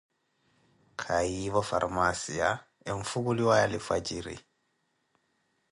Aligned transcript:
kayiivo 1.01 1.61
farmaacia 1.69 2.49
enifukuliwaaye 2.89 3.67
lifwajiri. 3.73 4.35